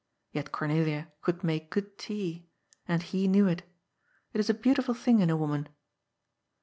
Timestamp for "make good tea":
1.43-2.47